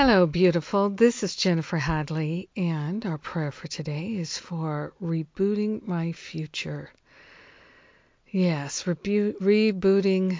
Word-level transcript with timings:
Hello, 0.00 0.26
beautiful. 0.26 0.90
This 0.90 1.24
is 1.24 1.34
Jennifer 1.34 1.76
Hadley, 1.76 2.48
and 2.56 3.04
our 3.04 3.18
prayer 3.18 3.50
for 3.50 3.66
today 3.66 4.14
is 4.14 4.38
for 4.38 4.92
rebooting 5.02 5.88
my 5.88 6.12
future. 6.12 6.92
Yes, 8.30 8.86
rebu- 8.86 9.34
rebooting 9.40 10.38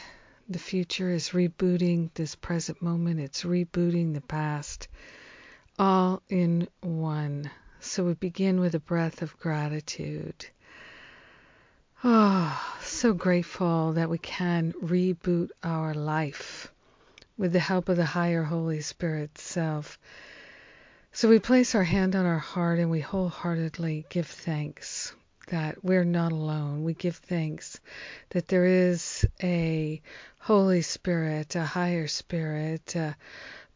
the 0.49 0.61
future 0.61 1.11
is 1.11 1.31
rebooting 1.31 2.11
this 2.15 2.37
present 2.37 2.81
moment, 2.81 3.19
it's 3.19 3.43
rebooting 3.43 4.15
the 4.15 4.21
past, 4.21 4.87
all 5.77 6.23
in 6.29 6.69
one. 6.81 7.51
So 7.81 8.05
we 8.05 8.15
begin 8.15 8.61
with 8.61 8.77
a 8.77 8.79
breath 8.79 9.23
of 9.23 9.37
gratitude. 9.41 10.47
Oh, 12.05 12.77
so 12.81 13.13
grateful 13.13 13.95
that 13.95 14.09
we 14.09 14.19
can 14.19 14.73
reboot 14.75 15.51
our 15.65 15.95
life 15.95 16.73
with 17.39 17.53
the 17.53 17.61
help 17.61 17.89
of 17.89 17.97
the 17.97 18.05
higher 18.05 18.43
Holy 18.43 18.81
Spirit 18.81 19.39
self. 19.39 19.99
So 21.13 21.29
we 21.29 21.39
place 21.39 21.75
our 21.75 21.85
hand 21.85 22.15
on 22.15 22.27
our 22.27 22.39
heart 22.39 22.79
and 22.79 22.91
we 22.91 23.01
wholeheartedly 23.01 24.07
give 24.11 24.27
thanks 24.27 25.15
that 25.47 25.83
we're 25.83 26.05
not 26.05 26.33
alone. 26.33 26.85
We 26.85 26.95
give 26.95 27.17
thanks 27.17 27.81
that 28.31 28.49
there 28.49 28.67
is 28.67 29.27
a 29.43 30.03
Holy 30.39 30.83
Spirit, 30.83 31.55
a 31.57 31.65
higher 31.65 32.07
spirit, 32.07 32.95
a 32.97 33.17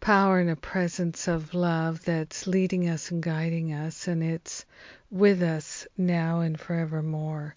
power 0.01 0.41
and 0.41 0.51
a 0.51 0.57
presence 0.57 1.29
of 1.29 1.55
love 1.55 2.05
that's 2.05 2.47
leading 2.47 2.89
us 2.89 3.11
and 3.11 3.23
guiding 3.23 3.73
us, 3.73 4.09
and 4.09 4.23
it's 4.23 4.65
with 5.11 5.43
us 5.43 5.87
now 5.97 6.41
and 6.41 6.59
forevermore. 6.59 7.55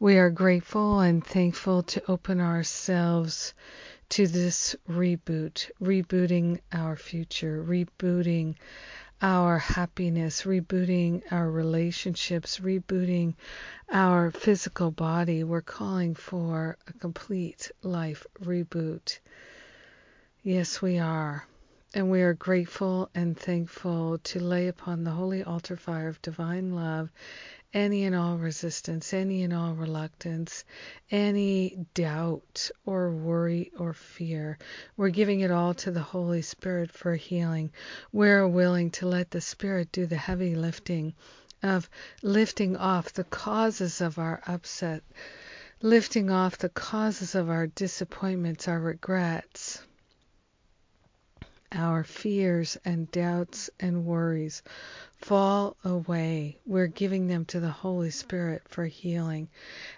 We 0.00 0.18
are 0.18 0.30
grateful 0.30 1.00
and 1.00 1.24
thankful 1.24 1.84
to 1.84 2.10
open 2.10 2.40
ourselves 2.40 3.54
to 4.08 4.26
this 4.26 4.76
reboot, 4.88 5.70
rebooting 5.80 6.60
our 6.72 6.96
future, 6.96 7.64
rebooting 7.66 8.54
our 9.22 9.58
happiness, 9.58 10.42
rebooting 10.42 11.22
our 11.30 11.50
relationships, 11.50 12.58
rebooting 12.58 13.34
our 13.90 14.30
physical 14.30 14.90
body. 14.90 15.42
We're 15.42 15.62
calling 15.62 16.14
for 16.14 16.76
a 16.86 16.92
complete 16.92 17.70
life 17.82 18.26
reboot. 18.42 19.18
Yes, 20.42 20.82
we 20.82 20.98
are. 20.98 21.46
And 21.96 22.10
we 22.10 22.20
are 22.20 22.34
grateful 22.34 23.08
and 23.14 23.34
thankful 23.34 24.18
to 24.18 24.38
lay 24.38 24.68
upon 24.68 25.02
the 25.02 25.12
holy 25.12 25.42
altar 25.42 25.78
fire 25.78 26.08
of 26.08 26.20
divine 26.20 26.74
love 26.74 27.08
any 27.72 28.04
and 28.04 28.14
all 28.14 28.36
resistance, 28.36 29.14
any 29.14 29.42
and 29.42 29.54
all 29.54 29.72
reluctance, 29.72 30.66
any 31.10 31.86
doubt 31.94 32.70
or 32.84 33.10
worry 33.10 33.72
or 33.78 33.94
fear. 33.94 34.58
We're 34.98 35.08
giving 35.08 35.40
it 35.40 35.50
all 35.50 35.72
to 35.72 35.90
the 35.90 36.02
Holy 36.02 36.42
Spirit 36.42 36.92
for 36.92 37.14
healing. 37.14 37.72
We're 38.12 38.46
willing 38.46 38.90
to 38.90 39.06
let 39.06 39.30
the 39.30 39.40
Spirit 39.40 39.90
do 39.90 40.04
the 40.04 40.18
heavy 40.18 40.54
lifting 40.54 41.14
of 41.62 41.88
lifting 42.22 42.76
off 42.76 43.14
the 43.14 43.24
causes 43.24 44.02
of 44.02 44.18
our 44.18 44.42
upset, 44.46 45.02
lifting 45.80 46.28
off 46.28 46.58
the 46.58 46.68
causes 46.68 47.34
of 47.34 47.48
our 47.48 47.66
disappointments, 47.68 48.68
our 48.68 48.80
regrets 48.80 49.80
our 51.76 52.02
fears 52.02 52.78
and 52.84 53.10
doubts 53.10 53.70
and 53.78 54.06
worries 54.06 54.62
fall 55.18 55.76
away. 55.84 56.58
We're 56.66 56.86
giving 56.86 57.26
them 57.26 57.44
to 57.46 57.60
the 57.60 57.70
Holy 57.70 58.10
Spirit 58.10 58.62
for 58.66 58.86
healing. 58.86 59.48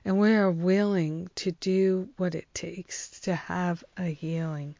And 0.04 0.18
we 0.18 0.32
are 0.32 0.50
willing 0.50 1.30
to 1.36 1.52
do 1.52 2.08
what 2.16 2.34
it 2.34 2.52
takes 2.52 3.20
to 3.20 3.34
have 3.34 3.84
a 3.96 4.06
healing. 4.06 4.74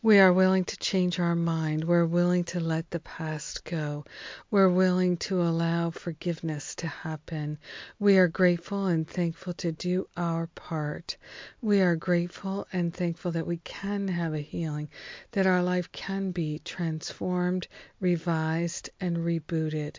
We 0.00 0.20
are 0.20 0.32
willing 0.32 0.64
to 0.66 0.76
change 0.76 1.18
our 1.18 1.34
mind. 1.34 1.82
We're 1.82 2.06
willing 2.06 2.44
to 2.44 2.60
let 2.60 2.88
the 2.88 3.00
past 3.00 3.64
go. 3.64 4.04
We're 4.48 4.68
willing 4.68 5.16
to 5.26 5.42
allow 5.42 5.90
forgiveness 5.90 6.76
to 6.76 6.86
happen. 6.86 7.58
We 7.98 8.16
are 8.18 8.28
grateful 8.28 8.86
and 8.86 9.08
thankful 9.08 9.54
to 9.54 9.72
do 9.72 10.06
our 10.16 10.46
part. 10.46 11.16
We 11.60 11.80
are 11.80 11.96
grateful 11.96 12.68
and 12.72 12.94
thankful 12.94 13.32
that 13.32 13.48
we 13.48 13.56
can 13.56 14.06
have 14.06 14.34
a 14.34 14.38
healing, 14.38 14.88
that 15.32 15.48
our 15.48 15.64
life 15.64 15.90
can 15.90 16.30
be 16.30 16.60
transformed, 16.60 17.66
revised, 17.98 18.90
and 19.00 19.16
rebooted. 19.16 19.98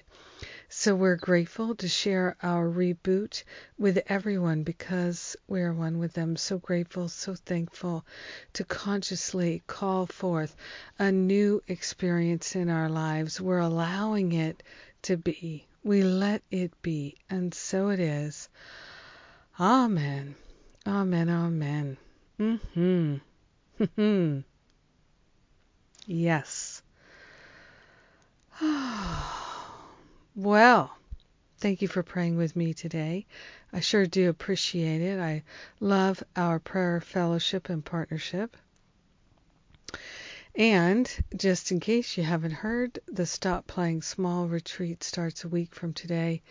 So 0.72 0.94
we're 0.94 1.16
grateful 1.16 1.74
to 1.78 1.88
share 1.88 2.38
our 2.44 2.70
reboot 2.70 3.44
with 3.80 4.04
everyone 4.06 4.62
because 4.62 5.36
we're 5.48 5.74
one 5.74 5.98
with 5.98 6.14
them. 6.14 6.36
So 6.36 6.60
grateful, 6.60 7.10
so 7.10 7.34
thankful 7.34 8.06
to 8.54 8.64
consciously 8.64 9.64
call 9.66 10.06
forth 10.06 10.56
a 11.00 11.12
new 11.12 11.64
experience 11.68 12.56
in 12.56 12.70
our 12.70 12.88
lives. 12.88 13.42
We're 13.42 13.58
allowing 13.58 14.34
it 14.34 14.62
to 15.04 15.18
be. 15.18 15.66
We 15.84 16.04
let 16.04 16.44
it 16.52 16.80
be. 16.84 17.16
And 17.32 17.52
so 17.52 17.90
it 17.90 18.00
is. 18.00 18.48
Amen. 19.60 20.36
Amen. 20.86 21.30
Amen. 21.30 21.98
Mm-hmm. 22.40 23.16
yes. 26.06 26.84
Well, 30.42 30.96
thank 31.58 31.82
you 31.82 31.90
for 31.90 32.02
praying 32.02 32.38
with 32.38 32.56
me 32.56 32.74
today. 32.74 33.26
I 33.74 33.82
sure 33.82 34.06
do 34.06 34.30
appreciate 34.30 35.02
it. 35.02 35.20
I 35.20 35.44
love 35.82 36.24
our 36.38 36.60
prayer 36.60 37.02
fellowship 37.02 37.68
and 37.68 37.84
partnership. 37.84 38.56
And 40.56 41.10
just 41.38 41.72
in 41.72 41.80
case 41.80 42.18
you 42.18 42.24
haven't 42.24 42.52
heard, 42.52 43.00
the 43.08 43.26
Stop 43.26 43.66
Playing 43.68 44.02
Small 44.02 44.48
retreat 44.48 45.04
starts 45.04 45.44
a 45.44 45.48
week 45.48 45.74
from 45.74 45.94
today, 45.94 46.42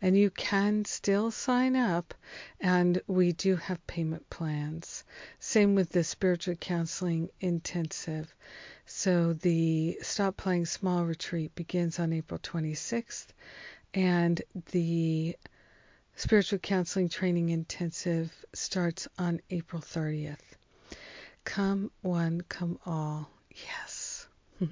and 0.00 0.16
you 0.16 0.30
can 0.30 0.84
still 0.86 1.30
sign 1.30 1.76
up, 1.76 2.14
and 2.60 3.02
we 3.06 3.32
do 3.32 3.56
have 3.56 3.86
payment 3.86 4.30
plans. 4.30 5.04
Same 5.40 5.74
with 5.74 5.90
the 5.90 6.04
spiritual 6.04 6.54
counseling 6.54 7.28
intensive. 7.40 8.34
So 8.86 9.34
the 9.34 9.98
Stop 10.00 10.38
Playing 10.38 10.64
Small 10.64 11.04
retreat 11.04 11.54
begins 11.54 11.98
on 11.98 12.14
April 12.14 12.40
26th, 12.40 13.26
and 13.92 14.40
the 14.72 15.36
Spiritual 16.14 16.60
Counseling 16.60 17.08
Training 17.08 17.50
Intensive 17.50 18.32
starts 18.54 19.06
on 19.18 19.40
April 19.50 19.82
30th. 19.82 20.56
Come 21.44 21.90
one, 22.00 22.42
come 22.42 22.78
all. 22.86 23.28
Yes. 23.54 24.26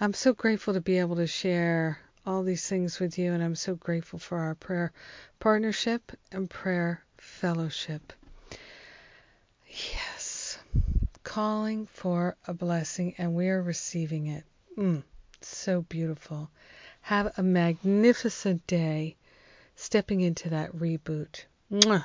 I'm 0.00 0.14
so 0.14 0.32
grateful 0.32 0.74
to 0.74 0.80
be 0.80 0.98
able 0.98 1.16
to 1.16 1.26
share 1.26 1.98
all 2.24 2.42
these 2.42 2.66
things 2.66 2.98
with 2.98 3.18
you, 3.18 3.32
and 3.32 3.42
I'm 3.42 3.54
so 3.54 3.74
grateful 3.74 4.18
for 4.18 4.38
our 4.38 4.54
prayer 4.54 4.92
partnership 5.38 6.12
and 6.32 6.50
prayer 6.50 7.04
fellowship. 7.18 8.12
Yes 9.68 10.26
calling 11.26 11.86
for 11.86 12.36
a 12.46 12.54
blessing 12.54 13.12
and 13.18 13.34
we 13.34 13.48
are 13.48 13.60
receiving 13.60 14.28
it. 14.28 14.44
Mm, 14.78 15.02
so 15.40 15.82
beautiful. 15.82 16.48
Have 17.02 17.32
a 17.36 17.42
magnificent 17.42 18.64
day 18.66 19.16
stepping 19.74 20.20
into 20.20 20.48
that 20.50 20.72
reboot. 20.74 21.44
Mwah. 21.70 22.04